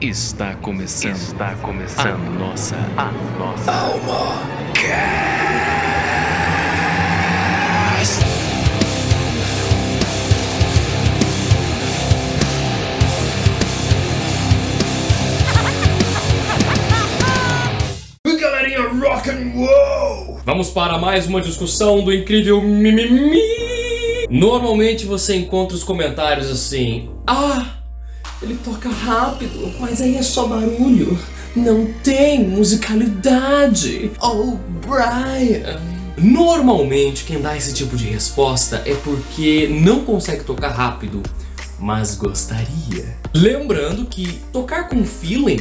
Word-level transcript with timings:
Está 0.00 0.54
começando. 0.54 1.14
Está 1.14 1.54
começando. 1.56 2.26
A 2.26 2.30
nossa. 2.30 2.74
A 2.96 3.12
nossa. 3.38 3.70
Alma 3.70 4.48
E 18.24 18.36
galerinha 18.40 18.88
rock 18.88 19.28
and 19.28 19.52
roll! 19.54 20.40
Vamos 20.46 20.70
para 20.70 20.96
mais 20.96 21.26
uma 21.26 21.42
discussão 21.42 22.02
do 22.02 22.10
incrível 22.10 22.62
mimimi. 22.62 23.38
Normalmente 24.30 25.04
você 25.04 25.36
encontra 25.36 25.76
os 25.76 25.84
comentários 25.84 26.50
assim: 26.50 27.10
Ah, 27.26 27.79
ele 28.42 28.58
toca 28.64 28.88
rápido, 28.88 29.72
mas 29.78 30.00
aí 30.00 30.16
é 30.16 30.22
só 30.22 30.46
barulho. 30.46 31.18
Não 31.54 31.92
tem 32.02 32.48
musicalidade. 32.48 34.10
Oh, 34.20 34.56
Brian. 34.86 35.80
Normalmente 36.16 37.24
quem 37.24 37.40
dá 37.40 37.56
esse 37.56 37.72
tipo 37.72 37.96
de 37.96 38.04
resposta 38.04 38.82
é 38.84 38.94
porque 38.94 39.68
não 39.68 40.04
consegue 40.04 40.44
tocar 40.44 40.68
rápido, 40.68 41.22
mas 41.78 42.14
gostaria. 42.14 43.16
Lembrando 43.34 44.04
que 44.06 44.40
tocar 44.52 44.88
com 44.88 45.04
feeling 45.04 45.60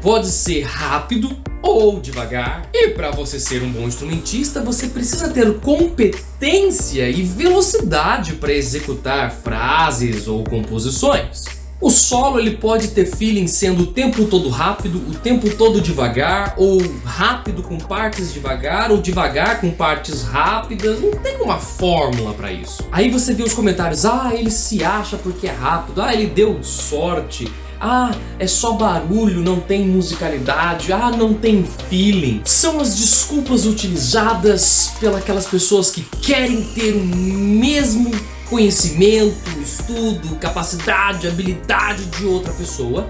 pode 0.00 0.28
ser 0.28 0.62
rápido 0.62 1.36
ou 1.62 2.00
devagar. 2.00 2.68
E 2.72 2.88
para 2.90 3.10
você 3.10 3.38
ser 3.38 3.62
um 3.62 3.70
bom 3.70 3.82
instrumentista, 3.82 4.62
você 4.62 4.86
precisa 4.86 5.28
ter 5.28 5.58
competência 5.60 7.08
e 7.08 7.22
velocidade 7.22 8.34
para 8.34 8.52
executar 8.52 9.30
frases 9.30 10.26
ou 10.26 10.44
composições. 10.44 11.57
O 11.80 11.90
solo 11.90 12.40
ele 12.40 12.56
pode 12.56 12.88
ter 12.88 13.06
feeling 13.06 13.46
sendo 13.46 13.84
o 13.84 13.86
tempo 13.86 14.24
todo 14.24 14.48
rápido, 14.48 14.98
o 14.98 15.14
tempo 15.14 15.48
todo 15.54 15.80
devagar, 15.80 16.54
ou 16.56 16.82
rápido 17.04 17.62
com 17.62 17.78
partes 17.78 18.34
devagar, 18.34 18.90
ou 18.90 18.98
devagar 18.98 19.60
com 19.60 19.70
partes 19.70 20.24
rápidas. 20.24 21.00
Não 21.00 21.12
tem 21.12 21.40
uma 21.40 21.56
fórmula 21.58 22.34
para 22.34 22.50
isso. 22.50 22.84
Aí 22.90 23.08
você 23.08 23.32
vê 23.32 23.44
os 23.44 23.54
comentários: 23.54 24.04
ah, 24.04 24.32
ele 24.34 24.50
se 24.50 24.82
acha 24.82 25.16
porque 25.16 25.46
é 25.46 25.52
rápido, 25.52 26.02
ah, 26.02 26.12
ele 26.12 26.26
deu 26.26 26.60
sorte. 26.64 27.46
Ah, 27.80 28.10
é 28.40 28.46
só 28.46 28.72
barulho, 28.72 29.40
não 29.40 29.60
tem 29.60 29.86
musicalidade, 29.86 30.92
ah, 30.92 31.12
não 31.12 31.32
tem 31.32 31.64
feeling. 31.88 32.40
São 32.44 32.80
as 32.80 32.96
desculpas 32.96 33.66
utilizadas 33.66 34.94
pelas 35.24 35.46
pessoas 35.46 35.90
que 35.90 36.02
querem 36.20 36.62
ter 36.62 36.94
o 36.94 37.04
mesmo 37.04 38.10
conhecimento, 38.48 39.48
estudo, 39.60 40.36
capacidade, 40.36 41.28
habilidade 41.28 42.04
de 42.06 42.24
outra 42.24 42.52
pessoa, 42.52 43.08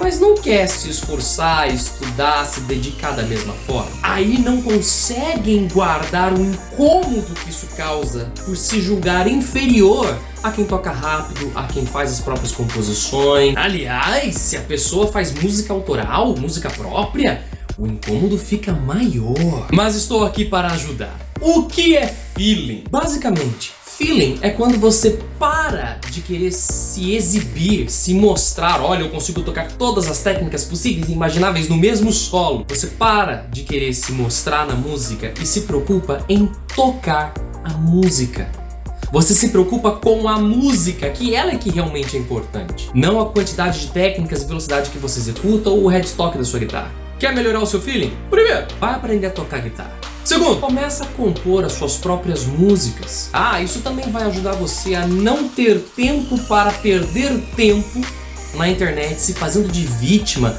mas 0.00 0.20
não 0.20 0.36
quer 0.36 0.68
se 0.68 0.88
esforçar, 0.88 1.68
estudar, 1.72 2.46
se 2.46 2.60
dedicar 2.60 3.12
da 3.12 3.24
mesma 3.24 3.52
forma. 3.52 3.90
Aí 4.02 4.38
não 4.38 4.62
conseguem 4.62 5.66
guardar 5.68 6.32
o 6.32 6.40
incômodo 6.40 7.34
que 7.34 7.50
isso 7.50 7.66
causa 7.76 8.30
por 8.44 8.56
se 8.56 8.80
julgar 8.80 9.26
inferior 9.26 10.16
a 10.42 10.52
quem 10.52 10.64
toca 10.64 10.92
rápido, 10.92 11.50
a 11.54 11.64
quem 11.64 11.84
faz 11.84 12.12
as 12.12 12.20
próprias 12.20 12.52
composições. 12.52 13.56
Aliás, 13.56 14.36
se 14.36 14.56
a 14.56 14.60
pessoa 14.60 15.08
faz 15.08 15.32
música 15.32 15.72
autoral, 15.72 16.36
música 16.36 16.70
própria, 16.70 17.42
o 17.76 17.86
incômodo 17.86 18.38
fica 18.38 18.72
maior. 18.72 19.66
Mas 19.72 19.96
estou 19.96 20.24
aqui 20.24 20.44
para 20.44 20.68
ajudar. 20.68 21.18
O 21.40 21.64
que 21.64 21.96
é 21.96 22.06
feeling? 22.36 22.84
Basicamente, 22.90 23.72
Feeling 23.98 24.38
é 24.42 24.50
quando 24.50 24.78
você 24.78 25.18
para 25.40 25.98
de 26.08 26.20
querer 26.20 26.52
se 26.52 27.16
exibir, 27.16 27.90
se 27.90 28.14
mostrar, 28.14 28.80
olha, 28.80 29.00
eu 29.00 29.08
consigo 29.08 29.42
tocar 29.42 29.72
todas 29.72 30.06
as 30.06 30.22
técnicas 30.22 30.64
possíveis 30.64 31.08
e 31.08 31.12
imagináveis 31.12 31.68
no 31.68 31.76
mesmo 31.76 32.12
solo. 32.12 32.64
Você 32.68 32.86
para 32.86 33.48
de 33.50 33.64
querer 33.64 33.92
se 33.92 34.12
mostrar 34.12 34.64
na 34.68 34.76
música 34.76 35.34
e 35.42 35.44
se 35.44 35.62
preocupa 35.62 36.24
em 36.28 36.48
tocar 36.76 37.34
a 37.64 37.70
música. 37.70 38.48
Você 39.10 39.34
se 39.34 39.48
preocupa 39.48 39.90
com 39.90 40.28
a 40.28 40.38
música, 40.38 41.10
que 41.10 41.34
ela 41.34 41.50
é 41.50 41.56
que 41.56 41.68
realmente 41.68 42.16
é 42.16 42.20
importante, 42.20 42.88
não 42.94 43.20
a 43.20 43.26
quantidade 43.26 43.80
de 43.80 43.88
técnicas 43.88 44.44
e 44.44 44.46
velocidade 44.46 44.90
que 44.90 44.98
você 44.98 45.18
executa 45.18 45.70
ou 45.70 45.82
o 45.82 45.88
headstock 45.88 46.38
da 46.38 46.44
sua 46.44 46.60
guitarra. 46.60 46.92
Quer 47.18 47.34
melhorar 47.34 47.60
o 47.60 47.66
seu 47.66 47.80
feeling? 47.80 48.12
Primeiro, 48.30 48.64
vai 48.78 48.94
aprender 48.94 49.26
a 49.26 49.30
tocar 49.30 49.60
guitarra. 49.60 50.07
Segundo, 50.28 50.60
começa 50.60 51.04
a 51.04 51.06
compor 51.06 51.64
as 51.64 51.72
suas 51.72 51.96
próprias 51.96 52.44
músicas. 52.44 53.30
Ah, 53.32 53.62
isso 53.62 53.80
também 53.80 54.10
vai 54.10 54.24
ajudar 54.24 54.52
você 54.52 54.94
a 54.94 55.06
não 55.06 55.48
ter 55.48 55.80
tempo 55.96 56.36
para 56.40 56.70
perder 56.70 57.40
tempo 57.56 58.02
na 58.52 58.68
internet 58.68 59.18
se 59.22 59.32
fazendo 59.32 59.72
de 59.72 59.86
vítima 59.86 60.54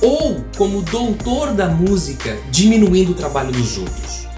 ou 0.00 0.42
como 0.56 0.80
doutor 0.80 1.52
da 1.52 1.68
música, 1.68 2.38
diminuindo 2.50 3.12
o 3.12 3.14
trabalho 3.14 3.52
dos 3.52 3.76
outros. 3.76 4.31